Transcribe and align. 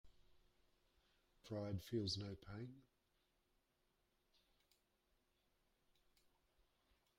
Pride 1.47 1.79
feels 1.83 2.17
no 2.17 2.33
pain. 2.47 2.73